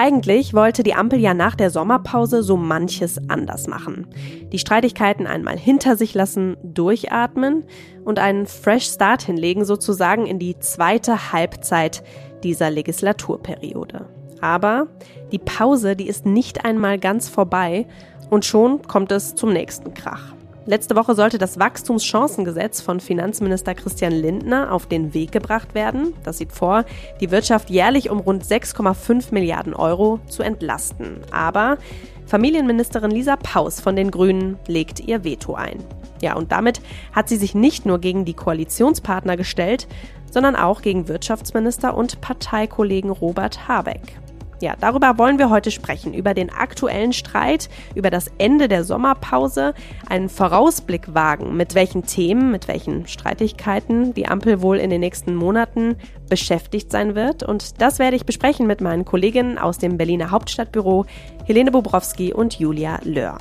[0.00, 4.06] Eigentlich wollte die Ampel ja nach der Sommerpause so manches anders machen.
[4.52, 7.64] Die Streitigkeiten einmal hinter sich lassen, durchatmen
[8.04, 12.04] und einen Fresh Start hinlegen, sozusagen in die zweite Halbzeit
[12.44, 14.06] dieser Legislaturperiode.
[14.40, 14.86] Aber
[15.32, 17.88] die Pause, die ist nicht einmal ganz vorbei
[18.30, 20.37] und schon kommt es zum nächsten Krach.
[20.68, 26.12] Letzte Woche sollte das Wachstumschancengesetz von Finanzminister Christian Lindner auf den Weg gebracht werden.
[26.24, 26.84] Das sieht vor,
[27.22, 31.22] die Wirtschaft jährlich um rund 6,5 Milliarden Euro zu entlasten.
[31.30, 31.78] Aber
[32.26, 35.82] Familienministerin Lisa Paus von den Grünen legt ihr Veto ein.
[36.20, 36.82] Ja, und damit
[37.14, 39.88] hat sie sich nicht nur gegen die Koalitionspartner gestellt,
[40.30, 44.18] sondern auch gegen Wirtschaftsminister und Parteikollegen Robert Habeck.
[44.60, 49.72] Ja, darüber wollen wir heute sprechen, über den aktuellen Streit, über das Ende der Sommerpause,
[50.08, 55.36] einen Vorausblick wagen, mit welchen Themen, mit welchen Streitigkeiten die Ampel wohl in den nächsten
[55.36, 55.96] Monaten
[56.28, 57.44] beschäftigt sein wird.
[57.44, 61.06] Und das werde ich besprechen mit meinen Kolleginnen aus dem Berliner Hauptstadtbüro,
[61.44, 63.38] Helene Bobrowski und Julia Löhr.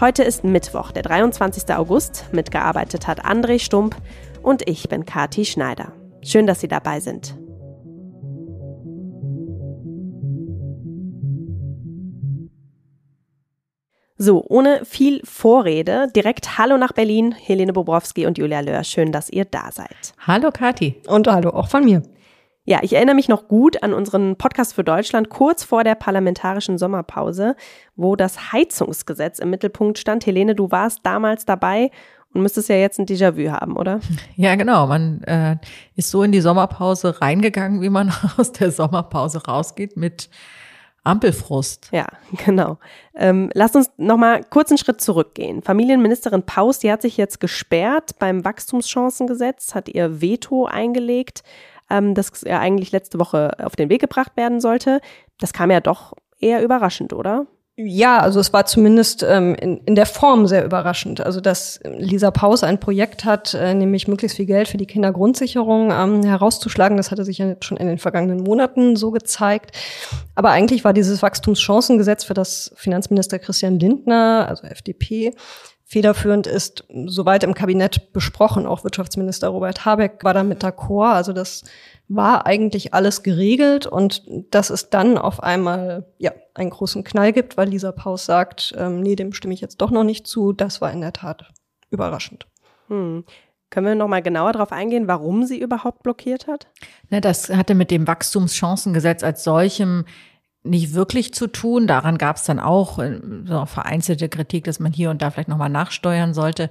[0.00, 1.74] Heute ist Mittwoch, der 23.
[1.76, 2.26] August.
[2.32, 3.94] Mitgearbeitet hat André Stump
[4.42, 5.92] und ich bin Kati Schneider.
[6.22, 7.36] Schön, dass Sie dabei sind.
[14.18, 18.82] So, ohne viel Vorrede, direkt Hallo nach Berlin, Helene Bobrowski und Julia Löhr.
[18.82, 20.14] Schön, dass ihr da seid.
[20.26, 21.02] Hallo Kati.
[21.06, 22.02] Und hallo auch von mir.
[22.64, 26.78] Ja, ich erinnere mich noch gut an unseren Podcast für Deutschland kurz vor der parlamentarischen
[26.78, 27.56] Sommerpause,
[27.94, 30.24] wo das Heizungsgesetz im Mittelpunkt stand.
[30.24, 31.90] Helene, du warst damals dabei
[32.32, 34.00] und müsstest ja jetzt ein Déjà-vu haben, oder?
[34.36, 34.86] Ja, genau.
[34.86, 35.56] Man äh,
[35.94, 40.30] ist so in die Sommerpause reingegangen, wie man aus der Sommerpause rausgeht mit
[41.06, 41.88] Ampelfrust.
[41.92, 42.06] Ja,
[42.44, 42.78] genau.
[43.14, 45.62] Ähm, lasst uns noch mal kurz einen Schritt zurückgehen.
[45.62, 51.42] Familienministerin Paus, die hat sich jetzt gesperrt beim Wachstumschancengesetz, hat ihr Veto eingelegt,
[51.90, 55.00] ähm, das ja eigentlich letzte Woche auf den Weg gebracht werden sollte.
[55.38, 57.46] Das kam ja doch eher überraschend, oder?
[57.78, 61.20] Ja, also es war zumindest ähm, in, in der Form sehr überraschend.
[61.20, 65.90] Also dass Lisa Paus ein Projekt hat, äh, nämlich möglichst viel Geld für die Kindergrundsicherung
[65.92, 69.76] ähm, herauszuschlagen, das hatte sich ja schon in den vergangenen Monaten so gezeigt.
[70.34, 75.34] Aber eigentlich war dieses Wachstumschancengesetz, für das Finanzminister Christian Lindner, also FDP,
[75.88, 78.66] federführend ist, soweit im Kabinett besprochen.
[78.66, 81.14] Auch Wirtschaftsminister Robert Habeck war da mit d'accord.
[81.14, 81.62] Also das
[82.08, 87.56] war eigentlich alles geregelt und dass es dann auf einmal ja einen großen Knall gibt,
[87.56, 90.80] weil Lisa Paus sagt, ähm, nee, dem stimme ich jetzt doch noch nicht zu, das
[90.80, 91.52] war in der Tat
[91.90, 92.46] überraschend.
[92.88, 93.24] Hm.
[93.70, 96.68] Können wir noch mal genauer darauf eingehen, warum sie überhaupt blockiert hat?
[97.10, 100.04] Na, das hatte mit dem Wachstumschancengesetz als solchem
[100.66, 101.86] nicht wirklich zu tun.
[101.86, 105.48] Daran gab es dann auch äh, so vereinzelte Kritik, dass man hier und da vielleicht
[105.48, 106.70] nochmal nachsteuern sollte.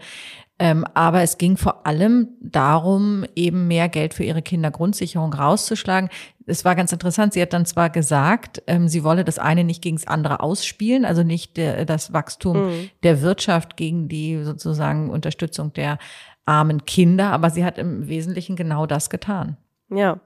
[0.58, 6.10] Ähm, aber es ging vor allem darum, eben mehr Geld für ihre Kindergrundsicherung rauszuschlagen.
[6.46, 7.34] Es war ganz interessant.
[7.34, 11.04] Sie hat dann zwar gesagt, ähm, sie wolle das eine nicht gegen das andere ausspielen,
[11.04, 12.90] also nicht der, das Wachstum mhm.
[13.04, 15.98] der Wirtschaft gegen die sozusagen Unterstützung der
[16.46, 19.58] armen Kinder, aber sie hat im Wesentlichen genau das getan.
[19.90, 20.22] Ja.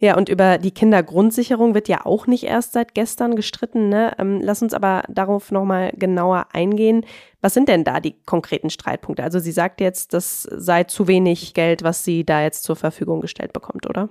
[0.00, 3.88] Ja, und über die Kindergrundsicherung wird ja auch nicht erst seit gestern gestritten.
[3.88, 4.12] Ne?
[4.18, 7.04] Ähm, lass uns aber darauf nochmal genauer eingehen.
[7.40, 9.24] Was sind denn da die konkreten Streitpunkte?
[9.24, 13.20] Also sie sagt jetzt, das sei zu wenig Geld, was sie da jetzt zur Verfügung
[13.20, 14.08] gestellt bekommt, oder?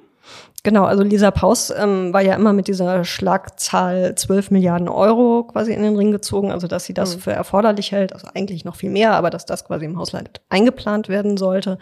[0.63, 5.71] Genau, also Lisa Paus ähm, war ja immer mit dieser Schlagzahl 12 Milliarden Euro quasi
[5.71, 7.21] in den Ring gezogen, also dass sie das mhm.
[7.21, 11.07] für erforderlich hält, also eigentlich noch viel mehr, aber dass das quasi im Haushalt eingeplant
[11.07, 11.77] werden sollte.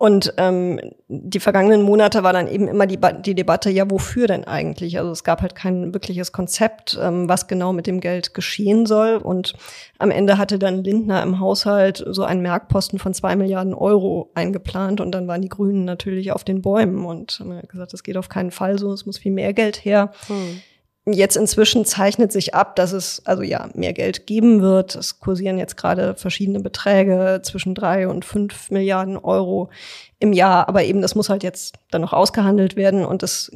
[0.00, 4.44] Und ähm, die vergangenen Monate war dann eben immer die, die Debatte, ja, wofür denn
[4.44, 4.98] eigentlich?
[4.98, 9.16] Also es gab halt kein wirkliches Konzept, ähm, was genau mit dem Geld geschehen soll.
[9.16, 9.52] Und
[9.98, 15.02] am Ende hatte dann Lindner im Haushalt so einen Merkposten von zwei Milliarden Euro eingeplant.
[15.02, 18.30] Und dann waren die Grünen natürlich auf den Bäumen und haben gesagt, das geht auf
[18.30, 20.12] keinen Fall so, es muss viel mehr Geld her.
[20.28, 20.62] Hm.
[21.06, 24.94] Jetzt inzwischen zeichnet sich ab, dass es also ja mehr Geld geben wird.
[24.94, 29.70] Es kursieren jetzt gerade verschiedene Beträge zwischen drei und fünf Milliarden Euro
[30.18, 30.68] im Jahr.
[30.68, 33.06] Aber eben, das muss halt jetzt dann noch ausgehandelt werden.
[33.06, 33.50] Und es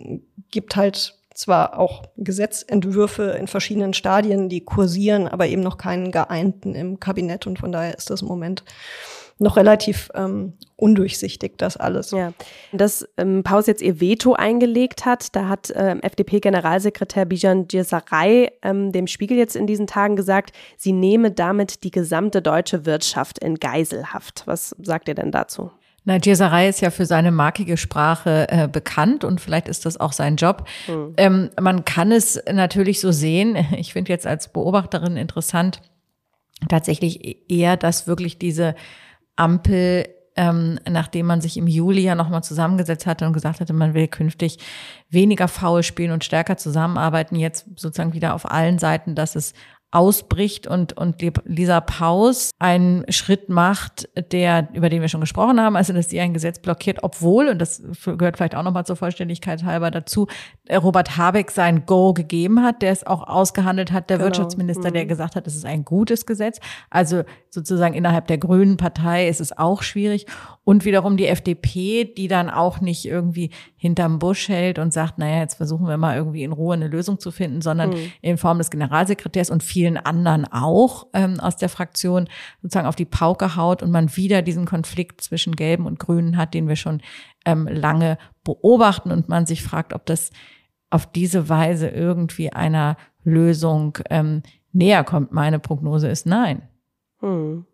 [0.51, 6.75] gibt halt zwar auch Gesetzentwürfe in verschiedenen Stadien, die kursieren, aber eben noch keinen geeinten
[6.75, 7.47] im Kabinett.
[7.47, 8.65] Und von daher ist das im Moment
[9.39, 12.11] noch relativ ähm, undurchsichtig, das alles.
[12.13, 12.33] Ja.
[12.73, 18.93] Dass ähm, Paus jetzt ihr Veto eingelegt hat, da hat ähm, FDP-Generalsekretär Bijan Djessaray ähm,
[18.93, 23.57] dem Spiegel jetzt in diesen Tagen gesagt, sie nehme damit die gesamte deutsche Wirtschaft in
[23.57, 24.43] Geiselhaft.
[24.47, 25.71] Was sagt ihr denn dazu?
[26.07, 30.13] Na, Djesaray ist ja für seine markige Sprache äh, bekannt und vielleicht ist das auch
[30.13, 30.69] sein Job.
[30.85, 31.15] Hm.
[31.17, 33.57] Ähm, man kann es natürlich so sehen.
[33.77, 35.81] Ich finde jetzt als Beobachterin interessant,
[36.69, 38.75] tatsächlich eher, dass wirklich diese
[39.37, 43.95] Ampel ähm, nachdem man sich im Juli ja nochmal zusammengesetzt hatte und gesagt hatte, man
[43.95, 44.59] will künftig
[45.09, 49.55] weniger faul spielen und stärker zusammenarbeiten, jetzt sozusagen wieder auf allen Seiten, dass es
[49.95, 55.77] ausbricht und, und Lisa Paus einen Schritt macht, der, über den wir schon gesprochen haben,
[55.77, 59.63] also dass sie ein Gesetz blockiert, obwohl, und das gehört vielleicht auch nochmal zur Vollständigkeit
[59.63, 60.27] halber dazu,
[60.71, 64.27] Robert Habeck sein Go gegeben hat, der es auch ausgehandelt hat, der genau.
[64.27, 65.09] Wirtschaftsminister, der mhm.
[65.09, 66.59] gesagt hat, es ist ein gutes Gesetz.
[66.91, 70.27] Also sozusagen innerhalb der Grünen Partei ist es auch schwierig.
[70.65, 75.41] Und wiederum die FDP, die dann auch nicht irgendwie hinterm Busch hält und sagt, naja,
[75.41, 78.13] jetzt versuchen wir mal irgendwie in Ruhe eine Lösung zu finden, sondern mhm.
[78.23, 82.27] in Form des Generalsekretärs und vielen anderen auch ähm, aus der Fraktion
[82.63, 86.55] sozusagen auf die Pauke haut und man wieder diesen Konflikt zwischen Gelben und Grünen hat,
[86.55, 87.03] den wir schon
[87.45, 90.31] ähm, lange beobachten und man sich fragt, ob das
[90.89, 94.43] auf diese Weise irgendwie einer Lösung ähm,
[94.73, 95.33] näher kommt.
[95.33, 96.63] Meine Prognose ist nein.
[97.21, 97.67] Hm.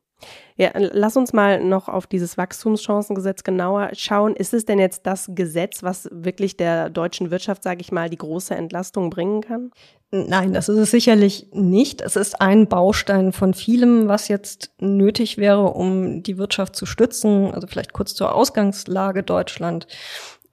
[0.56, 4.36] Ja, lass uns mal noch auf dieses Wachstumschancengesetz genauer schauen.
[4.36, 8.18] Ist es denn jetzt das Gesetz, was wirklich der deutschen Wirtschaft, sage ich mal, die
[8.18, 9.70] große Entlastung bringen kann?
[10.12, 12.00] Nein, das ist es sicherlich nicht.
[12.00, 17.54] Es ist ein Baustein von vielem, was jetzt nötig wäre, um die Wirtschaft zu stützen.
[17.54, 19.86] Also vielleicht kurz zur Ausgangslage Deutschland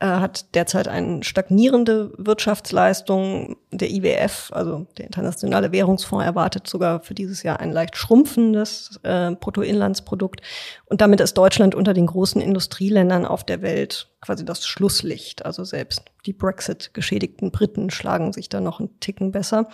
[0.05, 3.57] hat derzeit eine stagnierende Wirtschaftsleistung.
[3.71, 9.31] Der IWF, also der Internationale Währungsfonds, erwartet sogar für dieses Jahr ein leicht schrumpfendes äh,
[9.31, 10.41] Bruttoinlandsprodukt.
[10.85, 15.45] Und damit ist Deutschland unter den großen Industrieländern auf der Welt quasi das Schlusslicht.
[15.45, 19.69] Also selbst die Brexit-geschädigten Briten schlagen sich da noch einen Ticken besser.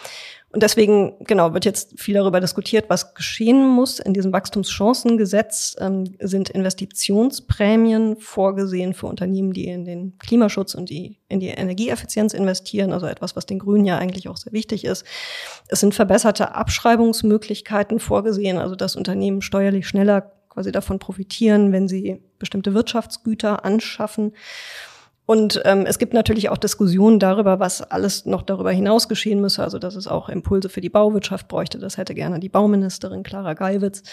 [0.51, 4.00] Und deswegen, genau, wird jetzt viel darüber diskutiert, was geschehen muss.
[4.00, 11.18] In diesem Wachstumschancengesetz ähm, sind Investitionsprämien vorgesehen für Unternehmen, die in den Klimaschutz und die,
[11.30, 15.06] in die Energieeffizienz investieren, also etwas, was den Grünen ja eigentlich auch sehr wichtig ist.
[15.69, 22.22] Es sind verbesserte Abschreibungsmöglichkeiten vorgesehen, also dass Unternehmen steuerlich schneller quasi davon profitieren, wenn sie
[22.44, 24.34] bestimmte Wirtschaftsgüter anschaffen.
[25.25, 29.63] Und ähm, es gibt natürlich auch Diskussionen darüber, was alles noch darüber hinaus geschehen müsse.
[29.63, 31.80] Also dass es auch Impulse für die Bauwirtschaft bräuchte.
[31.80, 34.04] Das hätte gerne die Bauministerin Clara Geiwitz.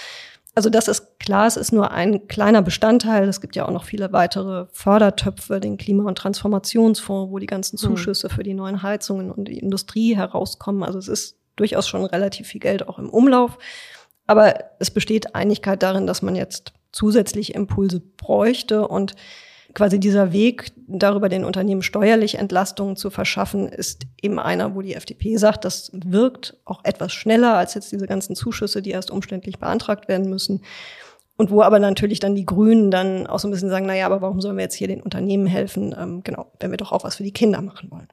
[0.54, 3.28] Also das ist klar, es ist nur ein kleiner Bestandteil.
[3.28, 7.76] Es gibt ja auch noch viele weitere Fördertöpfe, den Klima- und Transformationsfonds, wo die ganzen
[7.76, 7.90] hm.
[7.90, 10.84] Zuschüsse für die neuen Heizungen und die Industrie herauskommen.
[10.84, 13.58] Also es ist durchaus schon relativ viel Geld auch im Umlauf.
[14.26, 19.14] Aber es besteht Einigkeit darin, dass man jetzt zusätzliche Impulse bräuchte und
[19.74, 24.94] quasi dieser Weg, darüber den Unternehmen steuerlich Entlastungen zu verschaffen, ist eben einer, wo die
[24.94, 29.58] FDP sagt, das wirkt auch etwas schneller als jetzt diese ganzen Zuschüsse, die erst umständlich
[29.58, 30.62] beantragt werden müssen.
[31.36, 34.04] Und wo aber natürlich dann die Grünen dann auch so ein bisschen sagen, na ja,
[34.06, 35.94] aber warum sollen wir jetzt hier den Unternehmen helfen?
[35.98, 38.08] Ähm, genau, wenn wir doch auch was für die Kinder machen wollen.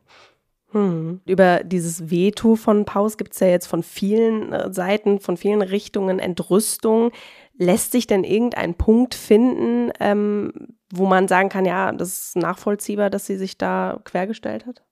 [0.71, 1.21] Hm.
[1.25, 5.61] Über dieses Veto von Paus gibt es ja jetzt von vielen äh, Seiten, von vielen
[5.61, 7.11] Richtungen Entrüstung.
[7.57, 10.51] Lässt sich denn irgendein Punkt finden, ähm,
[10.91, 14.83] wo man sagen kann, ja, das ist nachvollziehbar, dass sie sich da quergestellt hat?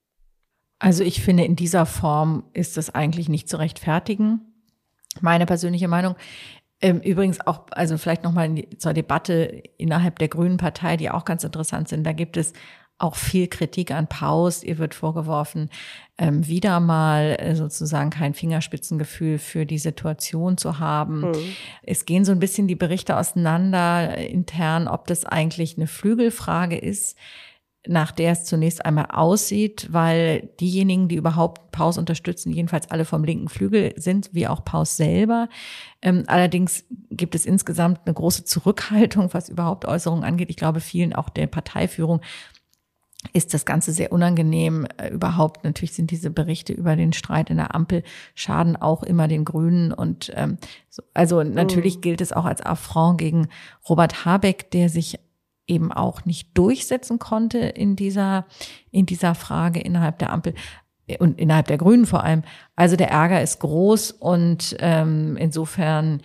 [0.78, 4.40] Also ich finde, in dieser Form ist das eigentlich nicht zu rechtfertigen.
[5.20, 6.16] Meine persönliche Meinung.
[6.82, 11.42] Ähm, übrigens auch, also vielleicht nochmal zur Debatte innerhalb der Grünen Partei, die auch ganz
[11.42, 12.04] interessant sind.
[12.04, 12.52] Da gibt es
[12.98, 14.62] auch viel Kritik an Paus.
[14.62, 15.70] Ihr wird vorgeworfen,
[16.18, 21.20] ähm, wieder mal äh, sozusagen kein Fingerspitzengefühl für die Situation zu haben.
[21.20, 21.34] Mhm.
[21.82, 26.76] Es gehen so ein bisschen die Berichte auseinander äh, intern, ob das eigentlich eine Flügelfrage
[26.78, 27.16] ist
[27.88, 33.24] nach der es zunächst einmal aussieht, weil diejenigen, die überhaupt Paus unterstützen, jedenfalls alle vom
[33.24, 35.48] linken Flügel sind, wie auch Paus selber.
[36.02, 40.50] Ähm, allerdings gibt es insgesamt eine große Zurückhaltung, was überhaupt Äußerungen angeht.
[40.50, 42.20] Ich glaube, vielen auch der Parteiführung
[43.32, 44.86] ist das Ganze sehr unangenehm.
[44.98, 48.02] Äh, überhaupt natürlich sind diese Berichte über den Streit in der Ampel
[48.34, 50.58] schaden auch immer den Grünen und ähm,
[50.88, 52.00] so, also natürlich mhm.
[52.02, 53.48] gilt es auch als Affront gegen
[53.88, 55.18] Robert Habeck, der sich
[55.66, 58.46] eben auch nicht durchsetzen konnte in dieser
[58.90, 60.54] in dieser Frage innerhalb der Ampel
[61.06, 62.42] äh, und innerhalb der Grünen vor allem.
[62.76, 66.22] Also der Ärger ist groß und ähm, insofern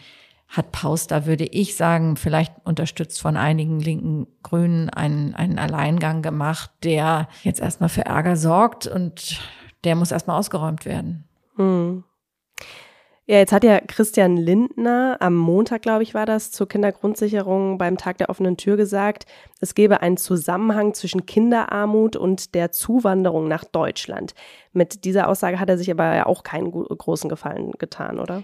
[0.51, 6.21] hat Paus da, würde ich sagen, vielleicht unterstützt von einigen linken Grünen einen, einen Alleingang
[6.21, 9.39] gemacht, der jetzt erstmal für Ärger sorgt und
[9.85, 11.23] der muss erstmal ausgeräumt werden.
[11.55, 12.03] Hm.
[13.27, 17.95] Ja, jetzt hat ja Christian Lindner am Montag, glaube ich, war das, zur Kindergrundsicherung beim
[17.95, 19.25] Tag der offenen Tür gesagt,
[19.61, 24.33] es gebe einen Zusammenhang zwischen Kinderarmut und der Zuwanderung nach Deutschland.
[24.73, 28.43] Mit dieser Aussage hat er sich aber auch keinen großen Gefallen getan, oder?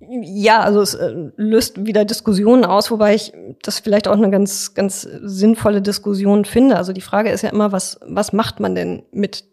[0.00, 4.74] Ja, also es äh, löst wieder Diskussionen aus, wobei ich das vielleicht auch eine ganz,
[4.74, 6.76] ganz sinnvolle Diskussion finde.
[6.76, 9.44] Also die Frage ist ja immer, was, was macht man denn mit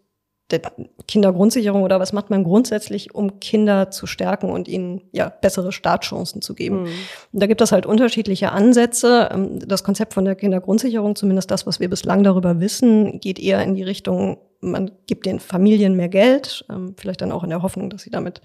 [1.08, 6.40] Kindergrundsicherung oder was macht man grundsätzlich, um Kinder zu stärken und ihnen ja bessere Startchancen
[6.40, 6.82] zu geben.
[6.82, 6.88] Mhm.
[7.32, 9.28] Und da gibt es halt unterschiedliche Ansätze.
[9.32, 13.62] Ähm, das Konzept von der Kindergrundsicherung, zumindest das, was wir bislang darüber wissen, geht eher
[13.62, 17.62] in die Richtung, man gibt den Familien mehr Geld, ähm, vielleicht dann auch in der
[17.62, 18.40] Hoffnung, dass sie damit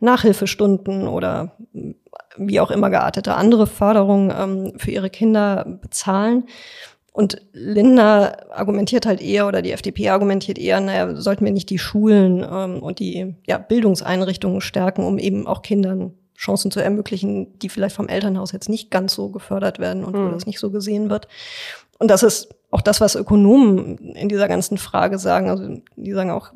[0.00, 1.56] Nachhilfestunden oder
[2.36, 6.44] wie auch immer geartete andere Förderungen ähm, für ihre Kinder bezahlen.
[7.16, 11.78] Und Lindner argumentiert halt eher oder die FDP argumentiert eher, naja, sollten wir nicht die
[11.78, 17.68] Schulen ähm, und die ja, Bildungseinrichtungen stärken, um eben auch Kindern Chancen zu ermöglichen, die
[17.68, 20.26] vielleicht vom Elternhaus jetzt nicht ganz so gefördert werden und mhm.
[20.26, 21.28] wo das nicht so gesehen wird.
[22.00, 25.48] Und das ist auch das, was Ökonomen in dieser ganzen Frage sagen.
[25.48, 26.52] Also die sagen auch,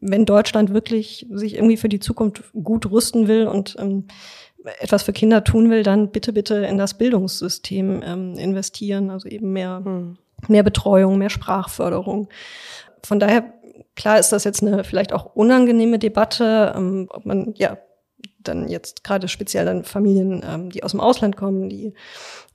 [0.00, 4.06] wenn Deutschland wirklich sich irgendwie für die Zukunft gut rüsten will und ähm,
[4.80, 9.10] etwas für Kinder tun will, dann bitte, bitte in das Bildungssystem ähm, investieren.
[9.10, 10.18] Also eben mehr, hm.
[10.48, 12.28] mehr Betreuung, mehr Sprachförderung.
[13.04, 13.52] Von daher,
[13.96, 17.78] klar ist das jetzt eine vielleicht auch unangenehme Debatte, ähm, ob man ja
[18.40, 21.94] dann jetzt gerade speziell dann Familien, ähm, die aus dem Ausland kommen, die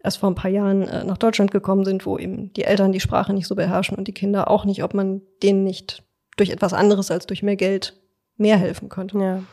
[0.04, 3.00] erst vor ein paar Jahren äh, nach Deutschland gekommen sind, wo eben die Eltern die
[3.00, 6.04] Sprache nicht so beherrschen und die Kinder auch nicht, ob man denen nicht
[6.38, 8.00] durch etwas anderes als durch mehr Geld
[8.38, 9.18] mehr helfen könnte.
[9.20, 9.44] Ja.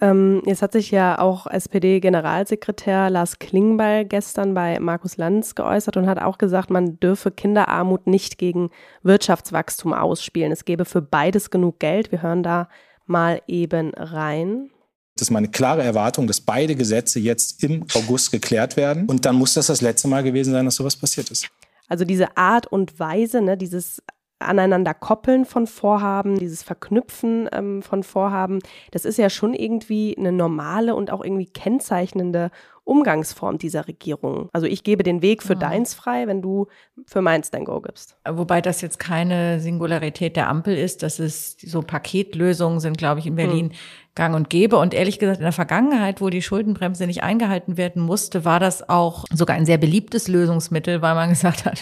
[0.00, 6.06] Ähm, jetzt hat sich ja auch SPD-Generalsekretär Lars Klingbeil gestern bei Markus Lanz geäußert und
[6.06, 8.70] hat auch gesagt, man dürfe Kinderarmut nicht gegen
[9.02, 10.52] Wirtschaftswachstum ausspielen.
[10.52, 12.12] Es gäbe für beides genug Geld.
[12.12, 12.68] Wir hören da
[13.06, 14.70] mal eben rein.
[15.16, 19.06] Das ist meine klare Erwartung, dass beide Gesetze jetzt im August geklärt werden.
[19.06, 21.48] Und dann muss das das letzte Mal gewesen sein, dass sowas passiert ist.
[21.88, 24.00] Also diese Art und Weise, ne, dieses
[24.38, 28.60] aneinander koppeln von Vorhaben, dieses Verknüpfen ähm, von Vorhaben,
[28.92, 32.50] das ist ja schon irgendwie eine normale und auch irgendwie kennzeichnende
[32.88, 34.48] Umgangsform dieser Regierung.
[34.52, 35.60] Also ich gebe den Weg für mhm.
[35.60, 36.66] deins frei, wenn du
[37.06, 38.16] für meins dein Go gibst.
[38.26, 43.26] Wobei das jetzt keine Singularität der Ampel ist, dass es so Paketlösungen sind, glaube ich,
[43.26, 43.72] in Berlin mhm
[44.18, 44.76] gang und gäbe.
[44.76, 48.86] Und ehrlich gesagt, in der Vergangenheit, wo die Schuldenbremse nicht eingehalten werden musste, war das
[48.88, 51.80] auch sogar ein sehr beliebtes Lösungsmittel, weil man gesagt hat,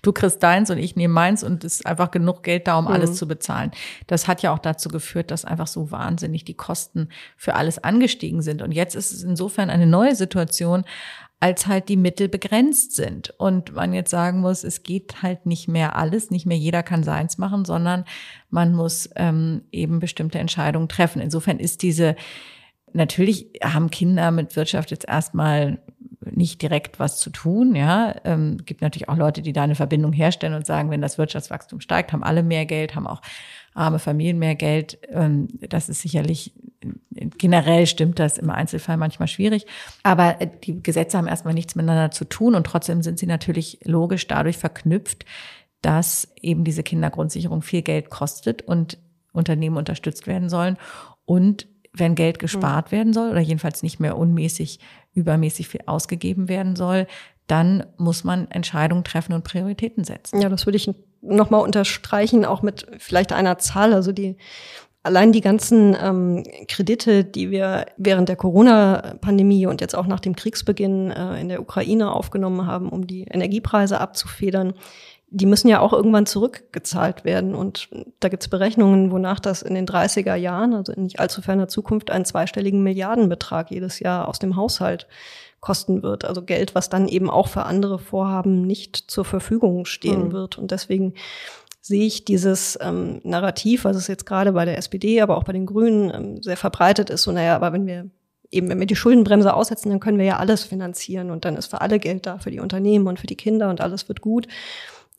[0.00, 2.84] du kriegst deins und ich nehme meins und es ist einfach genug Geld da, um
[2.84, 2.92] mhm.
[2.92, 3.72] alles zu bezahlen.
[4.06, 8.40] Das hat ja auch dazu geführt, dass einfach so wahnsinnig die Kosten für alles angestiegen
[8.40, 8.62] sind.
[8.62, 10.41] Und jetzt ist es insofern eine neue Situation,
[11.42, 15.66] als halt die Mittel begrenzt sind und man jetzt sagen muss, es geht halt nicht
[15.66, 18.04] mehr alles, nicht mehr jeder kann seins machen, sondern
[18.48, 21.20] man muss ähm, eben bestimmte Entscheidungen treffen.
[21.20, 22.14] Insofern ist diese,
[22.92, 25.82] natürlich haben Kinder mit Wirtschaft jetzt erstmal
[26.30, 27.74] nicht direkt was zu tun.
[27.74, 31.18] Ja, ähm, gibt natürlich auch Leute, die da eine Verbindung herstellen und sagen, wenn das
[31.18, 33.20] Wirtschaftswachstum steigt, haben alle mehr Geld, haben auch
[33.74, 34.98] arme Familien mehr Geld.
[35.10, 36.52] Ähm, das ist sicherlich
[37.38, 39.66] generell stimmt das im Einzelfall manchmal schwierig.
[40.02, 43.80] Aber äh, die Gesetze haben erstmal nichts miteinander zu tun und trotzdem sind sie natürlich
[43.84, 45.24] logisch dadurch verknüpft,
[45.80, 48.98] dass eben diese Kindergrundsicherung viel Geld kostet und
[49.32, 50.76] Unternehmen unterstützt werden sollen.
[51.24, 52.96] Und wenn Geld gespart mhm.
[52.96, 54.80] werden soll oder jedenfalls nicht mehr unmäßig,
[55.14, 57.06] übermäßig viel ausgegeben werden soll,
[57.46, 60.40] dann muss man Entscheidungen treffen und Prioritäten setzen.
[60.40, 60.90] Ja, das würde ich
[61.20, 63.92] nochmal unterstreichen, auch mit vielleicht einer Zahl.
[63.92, 64.36] Also die
[65.02, 70.36] allein die ganzen ähm, Kredite, die wir während der Corona-Pandemie und jetzt auch nach dem
[70.36, 74.74] Kriegsbeginn äh, in der Ukraine aufgenommen haben, um die Energiepreise abzufedern,
[75.34, 77.54] die müssen ja auch irgendwann zurückgezahlt werden.
[77.54, 77.88] Und
[78.20, 82.10] da gibt's Berechnungen, wonach das in den 30er Jahren, also in nicht allzu ferner Zukunft,
[82.10, 85.06] einen zweistelligen Milliardenbetrag jedes Jahr aus dem Haushalt
[85.60, 86.26] kosten wird.
[86.26, 90.32] Also Geld, was dann eben auch für andere Vorhaben nicht zur Verfügung stehen mhm.
[90.32, 90.58] wird.
[90.58, 91.14] Und deswegen
[91.80, 95.52] sehe ich dieses ähm, Narrativ, was es jetzt gerade bei der SPD, aber auch bei
[95.52, 97.22] den Grünen ähm, sehr verbreitet ist.
[97.22, 98.10] So, naja, aber wenn wir
[98.50, 101.68] eben, wenn wir die Schuldenbremse aussetzen, dann können wir ja alles finanzieren und dann ist
[101.68, 104.46] für alle Geld da, für die Unternehmen und für die Kinder und alles wird gut.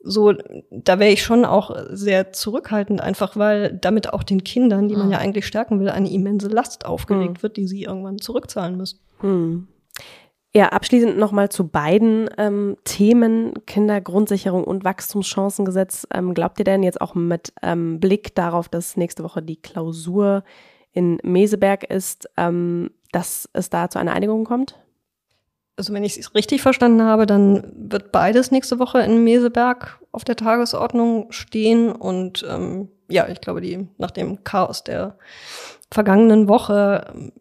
[0.06, 0.34] So,
[0.70, 5.10] da wäre ich schon auch sehr zurückhaltend, einfach weil damit auch den Kindern, die man
[5.10, 5.24] ja mhm.
[5.24, 7.42] eigentlich stärken will, eine immense Last aufgelegt mhm.
[7.42, 9.00] wird, die sie irgendwann zurückzahlen müssen.
[9.22, 9.68] Mhm.
[10.56, 16.06] Ja, abschließend nochmal zu beiden ähm, Themen, Kindergrundsicherung und Wachstumschancengesetz.
[16.12, 20.44] Ähm, glaubt ihr denn jetzt auch mit ähm, Blick darauf, dass nächste Woche die Klausur
[20.92, 24.78] in Meseberg ist, ähm, dass es da zu einer Einigung kommt?
[25.76, 30.24] Also wenn ich es richtig verstanden habe, dann wird beides nächste Woche in Meseberg auf
[30.24, 31.90] der Tagesordnung stehen.
[31.90, 35.18] Und ähm, ja, ich glaube, die nach dem Chaos der
[35.90, 37.32] vergangenen Woche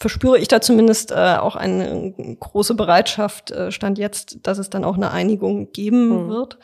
[0.00, 4.84] verspüre ich da zumindest äh, auch eine große Bereitschaft, äh, stand jetzt, dass es dann
[4.84, 6.28] auch eine Einigung geben mhm.
[6.30, 6.58] wird.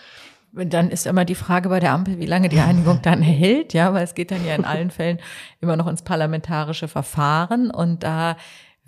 [0.53, 3.93] Dann ist immer die Frage bei der Ampel, wie lange die Einigung dann hält, ja,
[3.93, 5.19] weil es geht dann ja in allen Fällen
[5.61, 8.37] immer noch ins parlamentarische Verfahren und da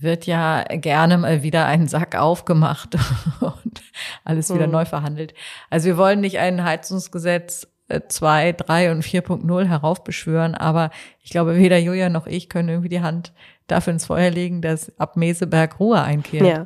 [0.01, 2.97] wird ja gerne mal wieder ein Sack aufgemacht
[3.41, 3.83] und
[4.25, 4.73] alles wieder mhm.
[4.73, 5.35] neu verhandelt.
[5.71, 7.67] Also wir wollen nicht ein Heizungsgesetz
[8.09, 10.91] 2, 3 und 4.0 heraufbeschwören, aber
[11.23, 13.33] ich glaube, weder Julia noch ich können irgendwie die Hand
[13.69, 16.47] dafür ins Feuer legen, dass ab Meseberg Ruhe einkehrt.
[16.47, 16.65] Ja.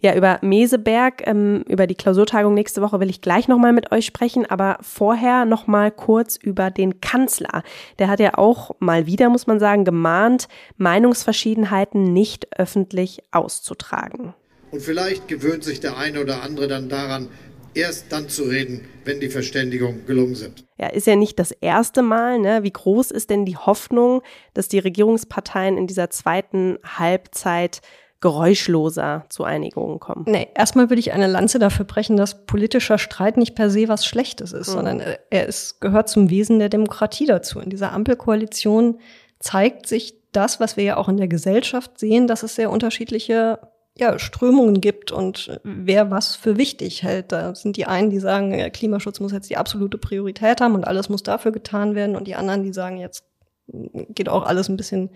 [0.00, 4.06] Ja, über Meseberg, ähm, über die Klausurtagung nächste Woche will ich gleich nochmal mit euch
[4.06, 7.62] sprechen, aber vorher nochmal kurz über den Kanzler.
[7.98, 14.34] Der hat ja auch mal wieder, muss man sagen, gemahnt, Meinungsverschiedenheiten nicht öffentlich auszutragen.
[14.70, 17.28] Und vielleicht gewöhnt sich der eine oder andere dann daran,
[17.74, 20.64] erst dann zu reden, wenn die Verständigung gelungen sind.
[20.78, 22.38] Ja, ist ja nicht das erste Mal.
[22.38, 22.62] Ne?
[22.62, 24.22] Wie groß ist denn die Hoffnung,
[24.54, 27.80] dass die Regierungsparteien in dieser zweiten Halbzeit
[28.20, 30.24] geräuschloser zu Einigungen kommen?
[30.26, 34.06] Nee, erstmal würde ich eine Lanze dafür brechen, dass politischer Streit nicht per se was
[34.06, 34.72] Schlechtes ist, mhm.
[34.72, 37.60] sondern er ist, gehört zum Wesen der Demokratie dazu.
[37.60, 38.98] In dieser Ampelkoalition
[39.40, 43.58] zeigt sich das, was wir ja auch in der Gesellschaft sehen, dass es sehr unterschiedliche
[43.96, 47.30] ja, Strömungen gibt und wer was für wichtig hält.
[47.30, 51.08] Da sind die einen, die sagen, Klimaschutz muss jetzt die absolute Priorität haben und alles
[51.08, 53.24] muss dafür getan werden und die anderen, die sagen, jetzt
[53.68, 55.10] geht auch alles ein bisschen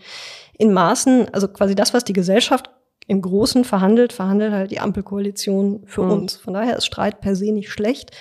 [0.57, 1.33] in Maßen.
[1.35, 2.71] Also quasi das, was die Gesellschaft
[3.09, 6.13] im Großen verhandelt, verhandelt halt die Ampelkoalition für mhm.
[6.13, 6.37] uns.
[6.37, 8.13] Von daher ist Streit per se nicht schlecht.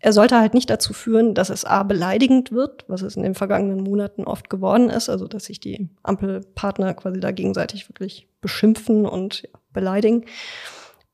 [0.00, 3.36] Er sollte halt nicht dazu führen, dass es A beleidigend wird, was es in den
[3.36, 9.06] vergangenen Monaten oft geworden ist, also dass sich die Ampelpartner quasi da gegenseitig wirklich beschimpfen
[9.06, 10.24] und ja, beleidigen.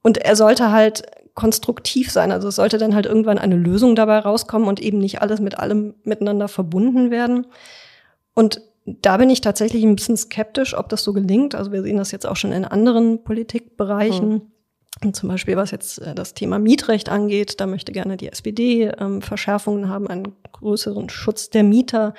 [0.02, 1.02] Und er sollte halt
[1.34, 2.32] konstruktiv sein.
[2.32, 5.58] Also es sollte dann halt irgendwann eine Lösung dabei rauskommen und eben nicht alles mit
[5.58, 7.46] allem miteinander verbunden werden.
[8.34, 11.54] Und da bin ich tatsächlich ein bisschen skeptisch, ob das so gelingt.
[11.54, 14.28] Also wir sehen das jetzt auch schon in anderen Politikbereichen.
[14.28, 14.52] Mhm.
[15.04, 18.90] Und zum Beispiel, was jetzt äh, das Thema Mietrecht angeht, da möchte gerne die SPD
[18.98, 22.14] ähm, Verschärfungen haben, einen größeren Schutz der Mieter.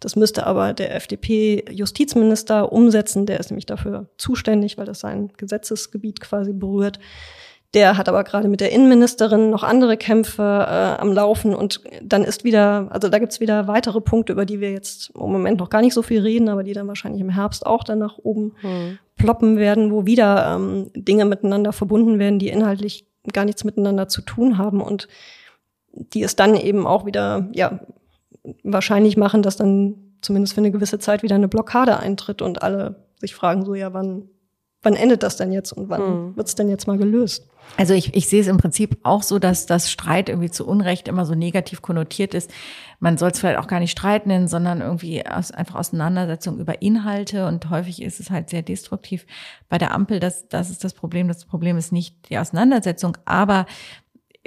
[0.00, 3.26] Das müsste aber der FDP-Justizminister umsetzen.
[3.26, 6.98] Der ist nämlich dafür zuständig, weil das sein Gesetzesgebiet quasi berührt.
[7.74, 12.22] Der hat aber gerade mit der Innenministerin noch andere Kämpfe äh, am Laufen und dann
[12.22, 15.70] ist wieder, also da gibt's wieder weitere Punkte, über die wir jetzt im Moment noch
[15.70, 18.54] gar nicht so viel reden, aber die dann wahrscheinlich im Herbst auch dann nach oben
[18.60, 18.98] hm.
[19.16, 24.20] ploppen werden, wo wieder ähm, Dinge miteinander verbunden werden, die inhaltlich gar nichts miteinander zu
[24.20, 25.08] tun haben und
[25.92, 27.80] die es dann eben auch wieder, ja,
[28.62, 33.06] wahrscheinlich machen, dass dann zumindest für eine gewisse Zeit wieder eine Blockade eintritt und alle
[33.18, 34.28] sich fragen so, ja, wann,
[34.82, 36.36] wann endet das denn jetzt und wann hm.
[36.36, 37.46] wird's denn jetzt mal gelöst?
[37.76, 41.08] Also ich, ich sehe es im Prinzip auch so, dass das Streit irgendwie zu Unrecht
[41.08, 42.50] immer so negativ konnotiert ist.
[43.00, 46.82] Man soll es vielleicht auch gar nicht Streit nennen, sondern irgendwie aus, einfach Auseinandersetzung über
[46.82, 49.26] Inhalte und häufig ist es halt sehr destruktiv.
[49.68, 51.28] Bei der Ampel, das, das ist das Problem.
[51.28, 53.66] Das Problem ist nicht die Auseinandersetzung, aber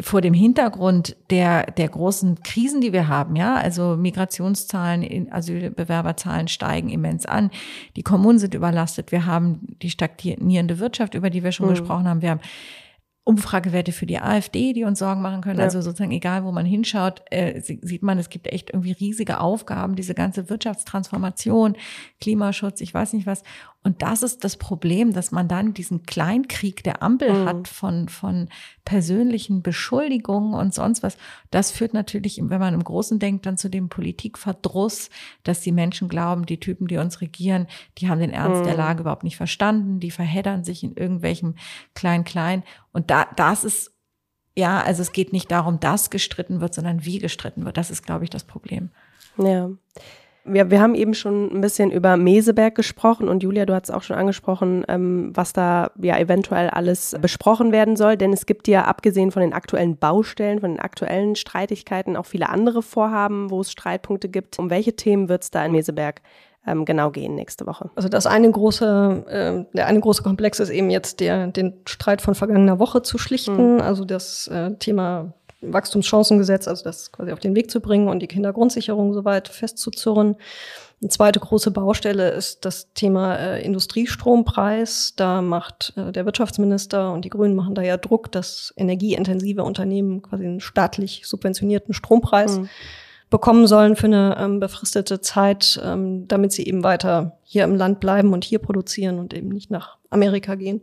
[0.02, 6.90] vor dem Hintergrund der, der großen Krisen, die wir haben, ja, also Migrationszahlen, Asylbewerberzahlen steigen
[6.90, 7.50] immens an.
[7.96, 9.14] Die Kommunen sind überlastet.
[9.14, 11.72] Wir haben die stagnierende Wirtschaft, über die wir schon mhm.
[11.72, 12.22] gesprochen haben.
[12.22, 12.42] Wir haben
[13.24, 15.58] Umfragewerte für die AfD, die uns Sorgen machen können.
[15.58, 15.66] Ja.
[15.66, 19.96] Also sozusagen egal, wo man hinschaut, äh, sieht man, es gibt echt irgendwie riesige Aufgaben,
[19.96, 21.76] diese ganze Wirtschaftstransformation,
[22.22, 23.42] Klimaschutz, ich weiß nicht was.
[23.86, 27.46] Und das ist das Problem, dass man dann diesen Kleinkrieg der Ampel mhm.
[27.48, 28.50] hat von, von
[28.84, 31.18] persönlichen Beschuldigungen und sonst was.
[31.52, 35.12] Das führt natürlich, wenn man im Großen denkt, dann zu dem Politikverdruss,
[35.44, 37.68] dass die Menschen glauben, die Typen, die uns regieren,
[38.00, 38.66] die haben den Ernst mhm.
[38.66, 41.54] der Lage überhaupt nicht verstanden, die verheddern sich in irgendwelchem
[41.94, 42.64] Klein-Klein.
[42.92, 43.92] Und da, das ist
[44.58, 47.78] ja, also es geht nicht darum, dass gestritten wird, sondern wie gestritten wird.
[47.78, 48.90] Das ist, glaube ich, das Problem.
[49.38, 49.70] Ja.
[50.46, 54.04] Wir, wir haben eben schon ein bisschen über Meseberg gesprochen und Julia, du hast auch
[54.04, 58.16] schon angesprochen, ähm, was da ja eventuell alles besprochen werden soll.
[58.16, 62.50] Denn es gibt ja abgesehen von den aktuellen Baustellen, von den aktuellen Streitigkeiten auch viele
[62.50, 64.60] andere Vorhaben, wo es Streitpunkte gibt.
[64.60, 66.22] Um welche Themen wird es da in Meseberg
[66.68, 67.90] ähm, genau gehen nächste Woche?
[67.96, 72.22] Also das eine große, äh, der eine große Komplex ist eben jetzt der, den Streit
[72.22, 73.76] von vergangener Woche zu schlichten.
[73.76, 73.82] Mhm.
[73.82, 78.28] Also das äh, Thema Wachstumschancengesetz, also das quasi auf den Weg zu bringen und die
[78.28, 80.36] Kindergrundsicherung soweit festzuzurren.
[81.02, 85.14] Eine zweite große Baustelle ist das Thema äh, Industriestrompreis.
[85.16, 90.22] Da macht äh, der Wirtschaftsminister und die Grünen machen da ja Druck, dass energieintensive Unternehmen
[90.22, 92.70] quasi einen staatlich subventionierten Strompreis mhm.
[93.30, 98.00] bekommen sollen für eine ähm, befristete Zeit, ähm, damit sie eben weiter hier im Land
[98.00, 100.82] bleiben und hier produzieren und eben nicht nach Amerika gehen.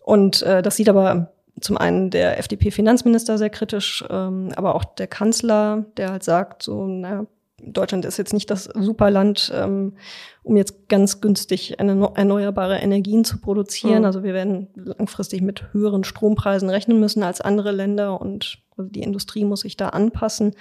[0.00, 5.06] Und äh, das sieht aber zum einen der FDP-Finanzminister sehr kritisch, ähm, aber auch der
[5.06, 7.26] Kanzler, der halt sagt, so, naja,
[7.62, 9.94] Deutschland ist jetzt nicht das Superland, ähm,
[10.42, 14.00] um jetzt ganz günstig erneuerbare Energien zu produzieren.
[14.00, 14.04] Mhm.
[14.04, 19.02] Also wir werden langfristig mit höheren Strompreisen rechnen müssen als andere Länder und also die
[19.02, 20.54] Industrie muss sich da anpassen.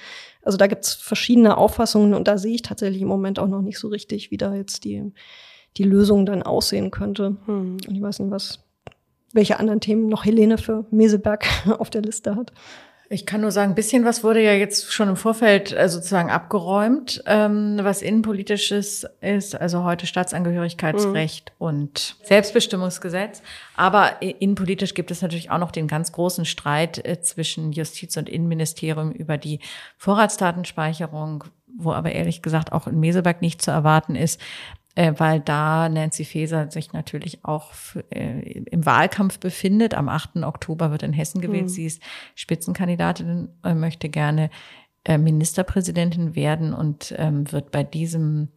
[0.44, 3.80] Also da gibt's verschiedene Auffassungen und da sehe ich tatsächlich im Moment auch noch nicht
[3.80, 5.12] so richtig, wie da jetzt die,
[5.78, 7.32] die Lösung dann aussehen könnte.
[7.48, 7.78] Mhm.
[7.88, 8.63] Und ich weiß nicht, was
[9.34, 11.46] welche anderen Themen noch Helene für Meseberg
[11.80, 12.54] auf der Liste hat.
[13.10, 16.32] Ich kann nur sagen, ein bisschen was wurde ja jetzt schon im Vorfeld äh, sozusagen
[16.32, 21.66] abgeräumt, ähm, was innenpolitisches ist, also heute Staatsangehörigkeitsrecht mhm.
[21.66, 23.44] und Selbstbestimmungsgesetz.
[23.76, 28.30] Aber innenpolitisch gibt es natürlich auch noch den ganz großen Streit äh, zwischen Justiz und
[28.30, 29.60] Innenministerium über die
[29.98, 31.44] Vorratsdatenspeicherung,
[31.78, 34.42] wo aber ehrlich gesagt auch in Meseberg nicht zu erwarten ist,
[34.96, 39.94] äh, weil da Nancy Faeser sich natürlich auch für, äh, im Wahlkampf befindet.
[39.94, 40.44] Am 8.
[40.44, 41.64] Oktober wird in Hessen gewählt.
[41.64, 41.70] Mhm.
[41.70, 42.02] Sie ist
[42.36, 44.50] Spitzenkandidatin, äh, möchte gerne
[45.06, 48.50] äh, Ministerpräsidentin werden und ähm, wird bei diesem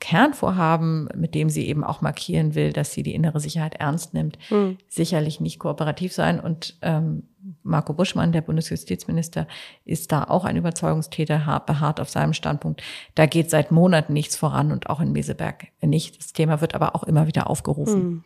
[0.00, 4.38] Kernvorhaben, mit dem sie eben auch markieren will, dass sie die innere Sicherheit ernst nimmt,
[4.50, 4.76] mhm.
[4.88, 6.40] sicherlich nicht kooperativ sein.
[6.40, 7.22] Und ähm,
[7.62, 9.46] Marco Buschmann, der Bundesjustizminister,
[9.84, 12.82] ist da auch ein Überzeugungstäter, beharrt auf seinem Standpunkt.
[13.14, 16.18] Da geht seit Monaten nichts voran und auch in Meseberg nicht.
[16.18, 18.02] Das Thema wird aber auch immer wieder aufgerufen.
[18.02, 18.24] Mhm.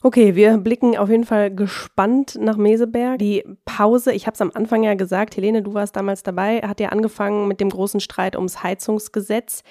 [0.00, 3.18] Okay, wir blicken auf jeden Fall gespannt nach Meseberg.
[3.18, 6.78] Die Pause, ich habe es am Anfang ja gesagt, Helene, du warst damals dabei, hat
[6.78, 9.64] ja angefangen mit dem großen Streit ums Heizungsgesetz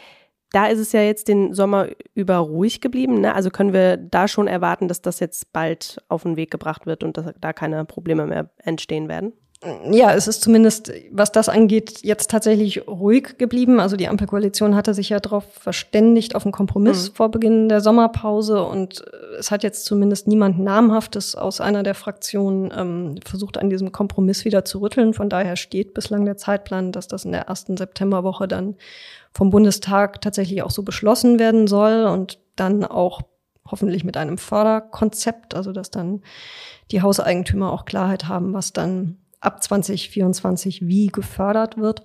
[0.52, 3.22] da ist es ja jetzt den Sommer über ruhig geblieben.
[3.22, 3.36] Ne?
[3.36, 7.04] Also können wir da schon erwarten, dass das jetzt bald auf den Weg gebracht wird
[7.04, 9.34] und dass da keine Probleme mehr entstehen werden?
[9.92, 13.80] Ja, es ist zumindest, was das angeht, jetzt tatsächlich ruhig geblieben.
[13.80, 17.16] Also die Ampelkoalition hatte sich ja darauf verständigt, auf einen Kompromiss mhm.
[17.16, 18.62] vor Beginn der Sommerpause.
[18.62, 19.04] Und
[19.40, 24.46] es hat jetzt zumindest niemand Namhaftes aus einer der Fraktionen ähm, versucht, an diesem Kompromiss
[24.46, 25.16] wieder zu rütteln.
[25.16, 28.76] Von daher steht bislang der Zeitplan, dass das in der ersten Septemberwoche dann
[29.34, 33.22] vom Bundestag tatsächlich auch so beschlossen werden soll und dann auch
[33.66, 36.22] hoffentlich mit einem Förderkonzept, also dass dann
[36.92, 42.04] die Hauseigentümer auch Klarheit haben, was dann ab 2024 wie gefördert wird.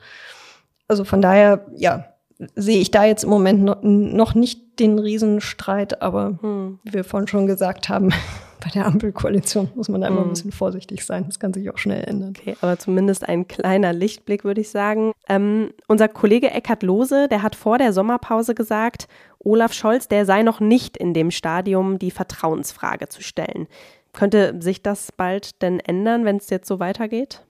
[0.89, 2.13] Also von daher, ja,
[2.55, 6.79] sehe ich da jetzt im Moment noch, nicht den Riesenstreit, aber hm.
[6.83, 8.11] wie wir vorhin schon gesagt haben,
[8.63, 10.31] bei der Ampelkoalition muss man da immer ein hm.
[10.31, 11.25] bisschen vorsichtig sein.
[11.27, 12.35] Das kann sich auch schnell ändern.
[12.39, 15.13] Okay, aber zumindest ein kleiner Lichtblick, würde ich sagen.
[15.29, 20.43] Ähm, unser Kollege Eckhard Lose, der hat vor der Sommerpause gesagt, Olaf Scholz, der sei
[20.43, 23.67] noch nicht in dem Stadium, die Vertrauensfrage zu stellen.
[24.13, 27.45] Könnte sich das bald denn ändern, wenn es jetzt so weitergeht?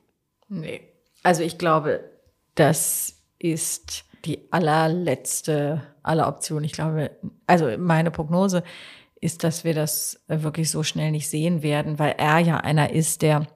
[0.49, 0.81] Nee.
[1.23, 2.01] Also ich glaube,
[2.55, 6.65] das ist die allerletzte aller Optionen.
[6.65, 7.11] Ich glaube,
[7.47, 8.63] also meine Prognose
[9.21, 13.23] ist, dass wir das wirklich so schnell nicht sehen werden, weil er ja einer ist,
[13.23, 13.47] der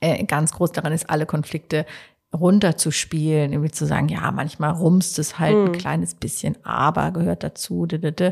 [0.00, 1.86] äh, ganz groß daran ist, alle Konflikte
[2.32, 5.66] runterzuspielen, irgendwie zu sagen, ja, manchmal rumst es halt hm.
[5.66, 7.86] ein kleines bisschen, aber gehört dazu.
[7.90, 8.24] Ähm,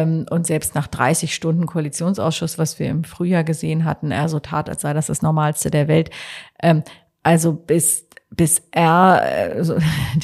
[0.00, 4.68] und selbst nach 30 Stunden Koalitionsausschuss, was wir im Frühjahr gesehen hatten, er so tat,
[4.70, 6.10] als sei das das Normalste der Welt.
[6.62, 6.82] Ähm,
[7.22, 9.74] also bis bis er, äh, so,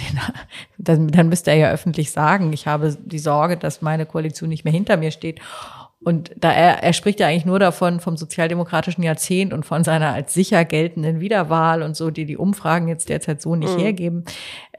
[0.78, 4.64] den, dann müsste er ja öffentlich sagen, ich habe die Sorge, dass meine Koalition nicht
[4.64, 5.40] mehr hinter mir steht.
[6.00, 10.12] Und da er, er spricht ja eigentlich nur davon, vom sozialdemokratischen Jahrzehnt und von seiner
[10.12, 13.80] als sicher geltenden Wiederwahl und so, die die Umfragen jetzt derzeit so nicht mhm.
[13.80, 14.24] hergeben,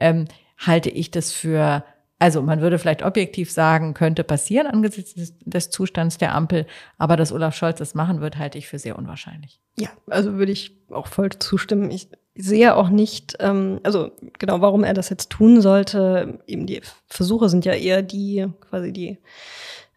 [0.00, 0.24] ähm,
[0.58, 1.84] halte ich das für,
[2.20, 6.66] also man würde vielleicht objektiv sagen, könnte passieren angesichts des, des Zustands der Ampel,
[6.98, 9.58] aber dass Olaf Scholz das machen wird, halte ich für sehr unwahrscheinlich.
[9.78, 11.90] Ja, also würde ich auch voll zustimmen.
[11.90, 16.40] Ich sehe auch nicht, ähm, also genau, warum er das jetzt tun sollte.
[16.46, 19.18] Eben die Versuche sind ja eher die, quasi die,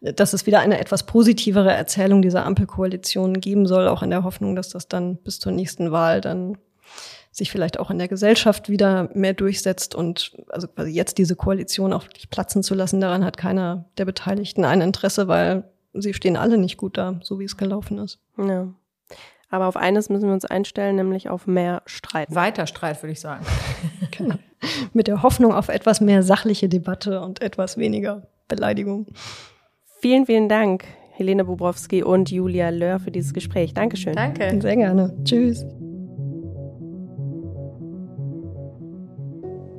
[0.00, 4.56] dass es wieder eine etwas positivere Erzählung dieser Ampelkoalition geben soll, auch in der Hoffnung,
[4.56, 6.56] dass das dann bis zur nächsten Wahl dann
[7.34, 11.92] sich vielleicht auch in der Gesellschaft wieder mehr durchsetzt und also quasi jetzt diese Koalition
[11.92, 16.36] auch wirklich platzen zu lassen, daran hat keiner der Beteiligten ein Interesse, weil sie stehen
[16.36, 18.20] alle nicht gut da, so wie es gelaufen ist.
[18.38, 18.68] Ja.
[19.50, 22.32] Aber auf eines müssen wir uns einstellen, nämlich auf mehr Streit.
[22.34, 23.44] Weiter Streit, würde ich sagen.
[24.10, 24.36] genau.
[24.92, 29.06] Mit der Hoffnung auf etwas mehr sachliche Debatte und etwas weniger Beleidigung.
[30.00, 33.74] Vielen, vielen Dank, Helene Bobrowski und Julia Löhr für dieses Gespräch.
[33.74, 34.14] Dankeschön.
[34.14, 34.60] Danke.
[34.60, 35.14] Sehr gerne.
[35.24, 35.64] Tschüss.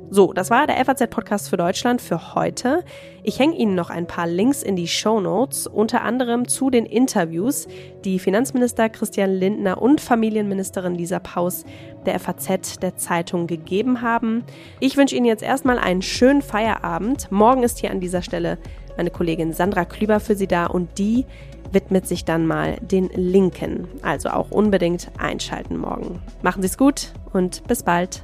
[0.08, 2.84] So, das war der FAZ-Podcast für Deutschland für heute.
[3.24, 6.86] Ich hänge Ihnen noch ein paar Links in die Show Notes, unter anderem zu den
[6.86, 7.66] Interviews,
[8.04, 11.64] die Finanzminister Christian Lindner und Familienministerin Lisa Paus
[12.06, 14.44] der FAZ der Zeitung gegeben haben.
[14.78, 17.32] Ich wünsche Ihnen jetzt erstmal einen schönen Feierabend.
[17.32, 18.58] Morgen ist hier an dieser Stelle
[18.96, 21.26] meine Kollegin Sandra Klüber für Sie da und die
[21.72, 23.88] widmet sich dann mal den Linken.
[24.02, 26.22] Also auch unbedingt einschalten morgen.
[26.42, 28.22] Machen Sie es gut und bis bald.